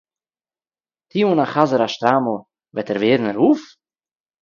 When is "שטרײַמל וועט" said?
1.93-2.87